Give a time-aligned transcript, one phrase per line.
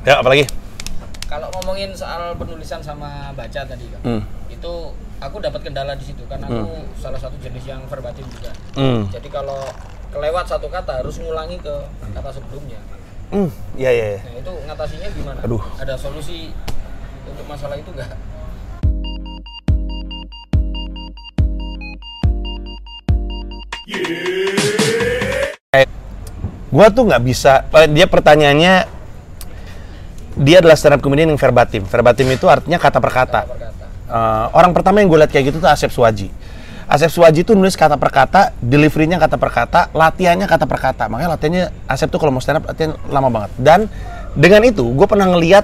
[0.00, 0.48] Ya, apalagi?
[1.28, 4.22] Kalau ngomongin soal penulisan sama baca tadi kan, Hmm.
[4.50, 4.72] itu
[5.20, 8.50] aku dapat kendala di situ karena aku salah satu jenis yang verbatim juga.
[8.74, 9.06] Hmm.
[9.12, 9.60] Jadi kalau
[10.10, 11.74] kelewat satu kata harus ngulangi ke
[12.16, 12.80] kata sebelumnya.
[13.30, 13.46] Hmm,
[13.78, 14.06] iya iya.
[14.16, 14.20] iya.
[14.26, 15.38] Nah itu ngatasinya gimana?
[15.46, 15.62] Aduh.
[15.78, 16.50] Ada solusi
[17.30, 18.10] untuk masalah itu nggak?
[26.70, 27.66] Gua tuh nggak bisa.
[27.74, 28.99] eh, Dia pertanyaannya
[30.38, 31.82] dia adalah stand up comedian yang verbatim.
[31.86, 33.40] Verbatim itu artinya kata per kata.
[33.46, 33.86] Perkata.
[34.10, 36.30] Eh, orang pertama yang gue lihat kayak gitu tuh Asep Suwaji.
[36.90, 41.06] Asep Suwaji tuh nulis kata per kata, deliverynya kata per kata, latihannya kata per kata.
[41.06, 43.50] Makanya latihannya Asep tuh kalau mau stand up latihan lama banget.
[43.54, 43.80] Dan
[44.34, 45.62] dengan itu gue pernah ngeliat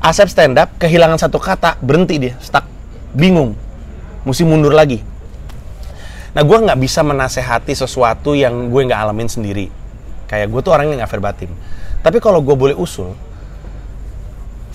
[0.00, 2.64] Asep stand up kehilangan satu kata berhenti dia stuck
[3.12, 3.52] bingung
[4.24, 5.04] mesti mundur lagi.
[6.32, 9.68] Nah gue nggak bisa menasehati sesuatu yang gue nggak alamin sendiri.
[10.28, 11.50] Kayak gue tuh orangnya nggak verbatim.
[12.00, 13.12] Tapi kalau gue boleh usul,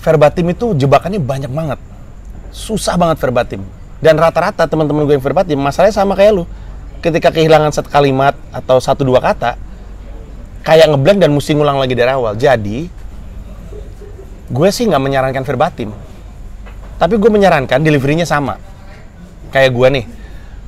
[0.04, 1.80] verbatim itu jebakannya banyak banget.
[2.52, 3.64] Susah banget verbatim.
[4.04, 6.44] Dan rata-rata teman-teman gue yang verbatim, masalahnya sama kayak lu.
[7.00, 9.56] Ketika kehilangan satu kalimat atau satu dua kata,
[10.60, 12.36] kayak ngeblank dan mesti ngulang lagi dari awal.
[12.36, 12.88] Jadi,
[14.52, 15.88] gue sih nggak menyarankan verbatim.
[17.00, 18.60] Tapi gue menyarankan deliverynya sama.
[19.48, 20.04] Kayak gue nih,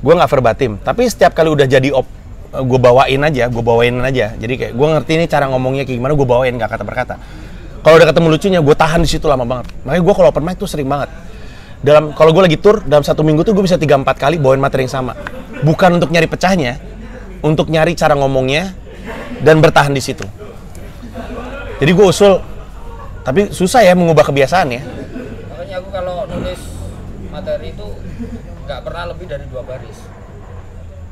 [0.01, 0.71] gue nggak verbatim.
[0.81, 2.09] Tapi setiap kali udah jadi op,
[2.57, 4.33] gue bawain aja, gue bawain aja.
[4.33, 7.15] Jadi kayak gue ngerti ini cara ngomongnya kayak gimana, gue bawain nggak kata per kata.
[7.81, 9.71] Kalau udah ketemu lucunya, gue tahan di situ lama banget.
[9.83, 11.07] Makanya gue kalau open mic tuh sering banget.
[11.77, 14.83] Dalam kalau gue lagi tour dalam satu minggu tuh gue bisa 3-4 kali bawain materi
[14.83, 15.13] yang sama.
[15.61, 16.81] Bukan untuk nyari pecahnya,
[17.39, 18.73] untuk nyari cara ngomongnya
[19.39, 20.25] dan bertahan di situ.
[21.77, 22.41] Jadi gue usul,
[23.21, 24.81] tapi susah ya mengubah kebiasaan ya.
[25.47, 26.61] Makanya aku kalau nulis
[27.29, 27.87] materi itu
[28.65, 29.97] nggak pernah lebih dari dua baris.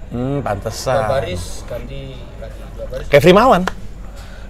[0.09, 0.97] Hmm, Dua pantesan.
[1.07, 2.01] baris ganti
[2.41, 3.05] lagi dua baris.
[3.07, 3.61] Kayak Frimawan.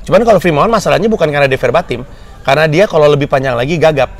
[0.06, 2.06] Cuman kalau Frimawan masalahnya bukan karena dia verbatim,
[2.46, 4.14] karena dia kalau lebih panjang lagi gagap.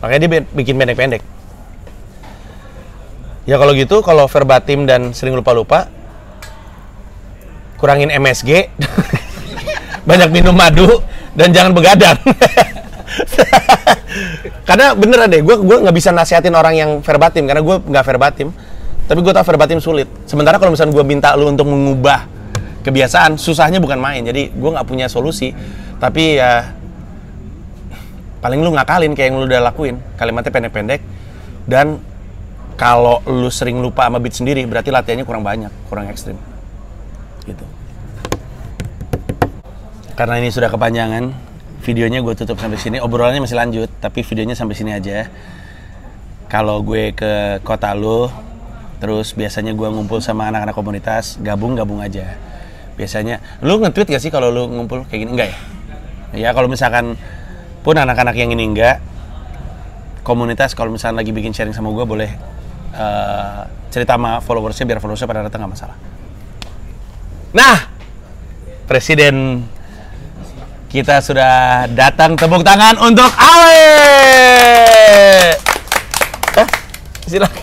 [0.00, 1.20] Makanya dia bi- bikin pendek-pendek.
[3.44, 5.92] Ya kalau gitu, kalau verbatim dan sering lupa-lupa,
[7.76, 8.72] kurangin MSG,
[10.08, 11.04] banyak minum madu,
[11.36, 12.16] dan jangan begadang.
[14.68, 18.48] karena bener deh, gue gue nggak bisa nasihatin orang yang verbatim karena gue nggak verbatim.
[19.04, 20.08] Tapi gue tau verbatim sulit.
[20.24, 22.33] Sementara kalau misalnya gue minta lu untuk mengubah
[22.84, 24.20] kebiasaan, susahnya bukan main.
[24.22, 25.56] Jadi gue nggak punya solusi.
[25.96, 26.70] Tapi ya
[28.44, 29.96] paling lu ngakalin kayak yang lu udah lakuin.
[30.20, 31.00] Kalimatnya pendek-pendek
[31.64, 31.96] dan
[32.76, 36.36] kalau lu sering lupa sama beat sendiri, berarti latihannya kurang banyak, kurang ekstrim.
[37.46, 37.64] Gitu.
[40.14, 41.30] Karena ini sudah kepanjangan,
[41.82, 42.98] videonya gue tutup sampai sini.
[42.98, 45.30] Obrolannya masih lanjut, tapi videonya sampai sini aja.
[46.50, 48.30] Kalau gue ke kota lu,
[48.98, 52.34] terus biasanya gue ngumpul sama anak-anak komunitas, gabung-gabung aja.
[52.94, 55.30] Biasanya, lu nge-tweet gak sih kalau lu ngumpul kayak gini?
[55.34, 55.58] Enggak ya?
[56.34, 57.14] Ya kalau misalkan
[57.86, 58.98] pun anak-anak yang ini enggak,
[60.26, 62.30] komunitas kalau misalnya lagi bikin sharing sama gue boleh
[62.96, 63.60] eh,
[63.92, 65.96] cerita sama followersnya biar followersnya pada datang nggak masalah.
[67.54, 67.86] Nah,
[68.90, 69.62] presiden
[70.90, 73.86] kita sudah datang tepuk tangan untuk Awe.
[76.58, 76.68] Eh,
[77.30, 77.62] silakan.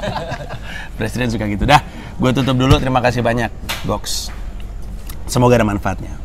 [1.00, 1.80] Presiden suka gitu dah.
[2.20, 2.76] Gue tutup dulu.
[2.76, 3.48] Terima kasih banyak,
[3.88, 4.28] Gox.
[5.24, 6.20] Semoga ada manfaatnya.